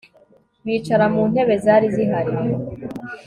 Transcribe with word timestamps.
bicara 0.65 1.05
muntebe 1.13 1.55
zari 1.63 1.87
zihari 1.95 2.33